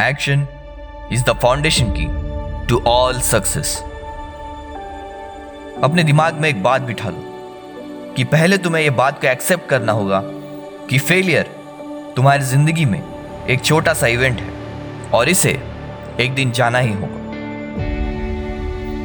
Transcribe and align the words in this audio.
Action 0.00 0.40
is 1.12 1.22
the 1.22 1.38
foundation 1.42 1.84
key 1.96 2.06
to 2.66 2.82
all 2.86 3.20
success 3.20 3.78
अपने 5.84 6.04
दिमाग 6.04 6.34
में 6.34 6.48
एक 6.48 6.62
बात 6.62 6.82
बिठा 6.82 7.08
लो 7.08 7.22
कि 8.16 8.24
पहले 8.24 8.58
तुम्हें 8.58 8.82
यह 8.82 8.90
बात 8.90 9.20
को 9.20 9.26
एक्सेप्ट 9.26 9.68
करना 9.68 9.92
होगा 9.92 10.22
कि 10.90 10.98
फेलियर 10.98 11.42
तुम्हारी 12.16 12.44
ज़िंदगी 12.44 12.84
में 12.84 13.02
एक 13.46 13.64
छोटा 13.64 13.94
सा 13.94 14.06
इवेंट 14.06 14.40
है 14.40 14.50
और 15.10 15.28
इसे 15.28 15.62
एक 16.20 16.34
दिन 16.34 16.50
जाना 16.50 16.78
ही 16.78 16.92
होगा। 16.92 17.22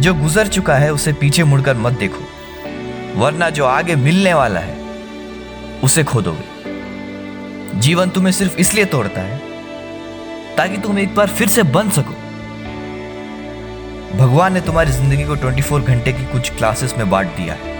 जो 0.00 0.14
गुजर 0.14 0.48
चुका 0.48 0.74
है 0.74 0.92
उसे 0.92 1.12
पीछे 1.12 1.44
मुड़कर 1.44 1.76
मत 1.76 1.92
देखो, 1.92 2.24
वरना 3.20 3.50
जो 3.50 3.64
आगे 3.64 3.96
मिलने 3.96 4.34
वाला 4.34 4.60
है 4.60 4.76
उसे 5.84 6.04
खो 6.04 6.22
दोगे 6.22 6.64
जीवन 7.80 8.10
तुम्हें 8.10 8.32
सिर्फ़ 8.32 8.56
इसलिए 8.56 8.84
तोड़ता 8.84 9.20
है 9.20 9.53
ताकि 10.56 10.76
तुम 10.78 10.98
एक 10.98 11.14
बार 11.14 11.28
फिर 11.28 11.48
से 11.48 11.62
बन 11.72 11.90
सको। 11.90 12.14
भगवान 14.16 14.52
ने 14.52 14.60
तुम्हारी 14.60 14.92
ज़िंदगी 14.92 15.24
को 15.24 15.36
24 15.36 15.80
घंटे 15.80 16.12
की 16.12 16.24
कुछ 16.32 16.50
क्लासेस 16.56 16.94
में 16.98 17.08
बांट 17.10 17.28
दिया 17.36 17.54
है। 17.54 17.72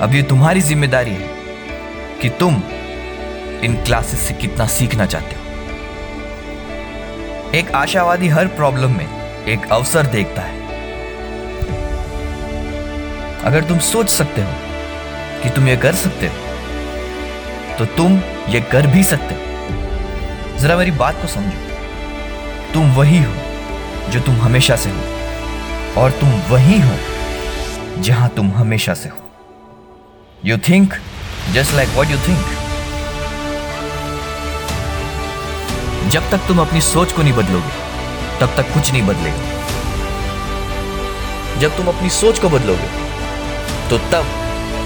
अब 0.00 0.14
ये 0.14 0.22
तुम्हारी 0.24 0.60
ज़िम्मेदारी 0.60 1.10
है 1.12 1.28
कि 2.20 2.28
तुम 2.40 2.62
इन 3.64 3.74
क्लासेस 3.86 4.20
से 4.20 4.34
कितना 4.34 4.66
सीखना 4.68 5.06
चाहते 5.06 5.36
हो। 5.36 5.42
एक 7.58 7.70
आशावादी 7.74 8.28
हर 8.28 8.46
प्रॉब्लम 8.56 8.96
में 8.96 9.08
एक 9.46 9.60
अवसर 9.72 10.06
देखता 10.06 10.42
है। 10.42 10.56
अगर 13.44 13.64
तुम 13.64 13.78
सोच 13.84 14.08
सकते 14.10 14.42
हो 14.42 14.52
कि 15.42 15.50
तुम 15.50 15.68
ये 15.68 15.76
कर 15.78 15.94
सकते 15.96 16.26
हो 16.26 16.34
तो 17.78 17.84
तुम 17.96 18.20
ये 18.48 18.60
कर 18.72 18.86
भी 18.86 19.02
सकते 19.04 19.34
हो। 19.34 19.40
जरा 20.60 20.76
मेरी 20.76 20.90
बात 20.92 21.20
को 21.22 21.28
समझो। 21.28 21.58
तुम 22.74 22.90
वही 22.94 23.18
हो 23.18 23.32
जो 24.12 24.20
तुम 24.20 24.34
हमेशा 24.36 24.76
से 24.76 24.90
हो, 24.90 25.02
और 25.96 26.10
तुम 26.20 26.30
वही 26.50 26.78
हो 26.80 26.96
जहाँ 28.02 28.28
तुम 28.36 28.50
हमेशा 28.52 28.94
से 28.94 29.08
हो। 29.08 29.18
You 30.44 30.56
think 30.68 30.94
just 31.54 31.74
like 31.74 31.88
what 31.88 32.10
you 32.10 32.18
think 32.18 32.42
जब 36.12 36.30
तक 36.30 36.40
तुम 36.48 36.60
अपनी 36.60 36.80
सोच 36.80 37.12
को 37.12 37.22
नहीं 37.22 37.32
बदलोगे, 37.32 37.72
तब 38.40 38.56
तक 38.56 38.72
कुछ 38.74 38.92
नहीं 38.92 39.02
बदलेगा। 39.02 39.42
जब 41.60 41.76
तुम 41.76 41.86
अपनी 41.88 42.10
सोच 42.12 42.38
को 42.38 42.48
बदलोगे 42.48 42.88
तो 43.90 43.98
तब 44.10 44.24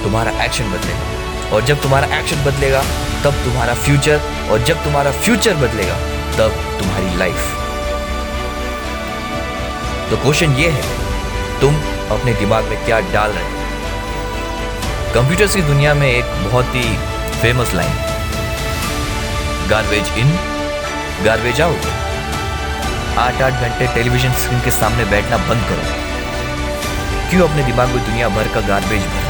तुम्हारा 0.04 0.30
एक्शन 0.44 0.70
बदलेगा। 0.72 1.20
और 1.52 1.64
जब 1.64 1.80
तुम्हारा 1.82 2.06
एक्शन 2.18 2.44
बदलेगा, 2.44 2.82
तब 3.24 3.32
तुम्हारा 3.44 3.74
फ्यूचर 3.76 4.20
और 4.50 4.62
जब 4.64 4.84
तुम्हारा 4.84 5.10
फ्यूचर 5.22 5.54
बदलेगा, 5.56 5.96
तब 6.36 6.50
तुम्हारी 6.78 7.16
लाइफ 7.18 7.40
तो 10.10 10.16
क्वेश्चन 10.22 10.50
ये 10.56 10.68
है, 10.70 10.82
तुम 11.60 11.74
अपने 12.12 12.32
दिमाग 12.34 12.64
में 12.64 12.84
क्या 12.84 13.00
डाल 13.12 13.30
रहे 13.30 13.44
हो? 13.44 13.50
कंप्यूटर्स 15.14 15.54
की 15.54 15.62
दुनिया 15.62 15.94
में 15.94 16.08
एक 16.08 16.24
बहुत 16.44 16.74
ही 16.74 16.82
फ़ेमस 17.40 17.74
लाइन 17.74 17.90
है 17.90 18.10
गार्बेज 19.68 20.06
इन 20.18 20.28
गार्बेज 21.24 21.60
आउट 21.60 21.82
आठ 23.18 23.42
आठ 23.42 23.60
घंटे 23.62 23.86
टेलीविज़न 23.94 24.32
स्क्रीन 24.42 24.60
के 24.60 24.70
सामने 24.70 25.04
बैठना 25.10 25.36
बंद 25.48 25.62
करो. 25.68 25.84
क्यों 27.30 27.48
अपने 27.48 27.62
दिमाग 27.64 27.88
में 27.88 28.04
दुनिया 28.04 28.28
भर 28.36 28.48
का 28.54 28.60
गार्बेज 28.68 29.02
भर? 29.06 29.21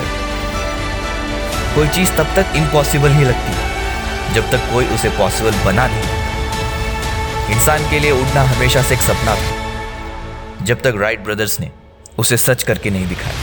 कोई 1.74 1.88
चीज़ 1.88 2.10
तब 2.12 2.34
तक 2.36 2.56
इम्पॉसिबल 2.56 3.10
ही 3.10 3.24
लगती 3.24 3.52
है, 3.52 4.34
जब 4.34 4.50
तक 4.50 4.58
कोई 4.72 4.86
उसे 4.86 5.08
पॉसिबल 5.08 5.54
बना 5.64 5.86
नहीं। 5.86 7.54
इंसान 7.54 7.90
के 7.90 7.98
लिए 7.98 8.10
उड़ना 8.10 8.42
हमेशा 8.42 8.82
से 8.82 8.94
एक 8.94 9.00
सपना 9.00 9.34
था, 9.34 10.64
जब 10.64 10.82
तक 10.82 10.92
राइट 10.96 11.20
ब्रदर्स 11.20 11.60
ने 11.60 11.70
उसे 12.18 12.36
सच 12.36 12.62
करके 12.62 12.90
नहीं 12.90 13.06
दिखाया। 13.08 13.36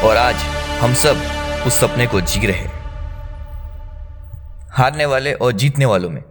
और 0.00 0.16
आज 0.16 0.34
हम 0.80 0.94
सब 0.94 1.22
उस 1.66 1.80
सपने 1.80 2.06
को 2.06 2.20
जी 2.20 2.46
रहे 2.46 2.66
हारने 4.72 5.04
वाले 5.06 5.32
और 5.32 5.52
जीतने 5.52 5.84
वालों 5.84 6.10
में 6.10 6.22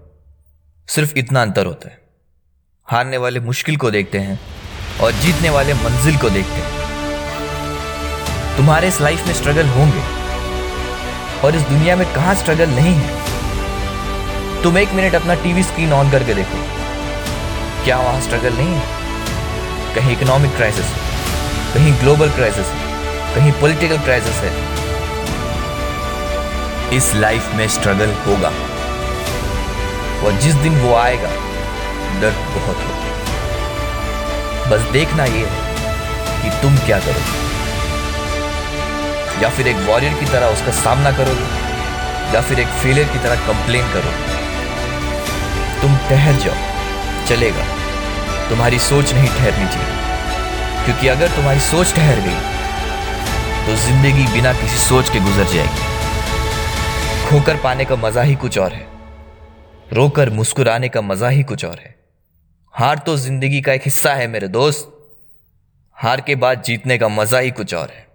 सिर्फ़ 0.87 1.13
इतना 1.17 1.41
अंतर 1.41 1.65
होता 1.65 1.89
है। 1.89 1.97
हारने 2.87 3.17
वाले 3.17 3.39
मुश्किल 3.39 3.77
को 3.77 3.91
देखते 3.91 4.17
हैं 4.17 4.39
और 5.01 5.11
जीतने 5.11 5.49
वाले 5.49 5.73
मंजिल 5.73 6.17
को 6.17 6.29
देखते 6.29 6.53
हैं। 6.53 6.80
तुम्हारे 8.57 8.87
इस 8.87 9.01
लाइफ 9.01 9.27
में 9.27 9.33
स्ट्रगल 9.33 9.67
होंगे। 9.67 10.03
और 11.41 11.55
इस 11.55 11.61
दुनिया 11.61 11.95
में 11.95 12.13
कहाँ 12.15 12.35
स्ट्रगल 12.35 12.69
नहीं 12.69 12.93
है? 12.95 14.63
तुम 14.63 14.77
एक 14.77 14.91
मिनट 14.91 15.15
अपना 15.15 15.33
टीवी 15.33 15.63
स्क्रीन 15.63 15.93
ऑन 15.93 16.11
करके 16.11 16.33
देखो। 16.33 16.57
क्या 17.83 17.97
वहाँ 17.97 18.21
स्ट्रगल 18.21 18.53
नहीं 18.53 18.75
है? 18.75 19.95
कहीं 19.95 20.11
इकोनॉमिक 20.11 20.55
क्राइसिस 20.55 20.85
है, 20.85 21.73
कहीं 21.73 21.93
ग्लोबल 21.93 22.29
क्राइसिस 22.29 22.65
है, 22.65 23.35
कहीं 23.35 23.51
पॉलिटिकल 23.51 23.97
क्राइसिस 23.97 24.35
है। 24.35 24.51
इस 26.93 27.15
लाइफ 27.15 27.53
में 27.53 27.67
स्ट्रगल 27.67 28.13
होगा। 28.27 28.51
और 30.25 30.31
जिस 30.41 30.53
दिन 30.53 30.79
वो 30.79 30.95
आएगा, 30.95 31.29
दर्द 32.21 32.35
बहुत 32.35 32.77
होगा। 32.77 33.11
बस 34.69 34.81
देखना 34.91 35.25
ये 35.25 35.45
है 35.49 35.73
कि 36.43 36.61
तुम 36.61 36.77
क्या 36.77 36.99
करोगे। 36.99 37.50
या 39.41 39.49
फिर 39.49 39.67
एक 39.67 39.75
वॉरियर 39.87 40.13
की 40.13 40.25
तरह 40.27 40.47
उसका 40.49 40.71
सामना 40.77 41.11
करोगे, 41.11 41.45
या 42.33 42.41
फिर 42.41 42.59
एक 42.59 42.67
फेलियर 42.81 43.07
की 43.07 43.19
तरह 43.19 43.47
कंप्लेन 43.47 43.91
करोगे। 43.93 44.39
तुम 45.81 45.97
ठहर 46.09 46.35
जाओ, 46.41 47.25
चलेगा। 47.27 47.65
तुम्हारी 48.49 48.79
सोच 48.81 49.13
नहीं 49.13 49.27
ठहरनी 49.29 49.67
चाहिए। 49.67 49.99
क्योंकि 50.85 51.07
अगर 51.07 51.27
तुम्हारी 51.27 51.59
सोच 51.61 51.93
ठहर 51.95 52.19
गई 52.19 52.39
तो 53.65 53.75
ज़िंदगी 53.77 54.25
बिना 54.33 54.53
किसी 54.53 54.77
सोच 54.79 55.09
के 55.09 55.19
गुजर 55.19 55.43
जाएगी। 55.45 55.89
खोकर 57.25 57.57
पाने 57.57 57.85
का 57.85 57.95
मज़ा 57.97 58.21
ही 58.21 58.35
कुछ 58.35 58.57
और 58.57 58.73
है। 58.73 58.85
रोकर 59.93 60.29
मुस्कुराने 60.29 60.89
का 60.89 61.01
मज़ा 61.01 61.29
ही 61.29 61.43
कुछ 61.43 61.65
और 61.65 61.79
है। 61.79 61.95
हार 62.73 62.97
तो 62.97 63.15
ज़िंदगी 63.17 63.61
का 63.61 63.73
एक 63.73 63.81
हिस्सा 63.85 64.13
है 64.13 64.27
मेरे 64.27 64.47
दोस्त। 64.49 64.91
हार 65.97 66.21
के 66.21 66.35
बाद 66.35 66.63
जीतने 66.63 66.97
का 66.97 67.07
मज़ा 67.09 67.39
ही 67.39 67.51
कुछ 67.51 67.73
और 67.73 67.89
है। 67.89 68.05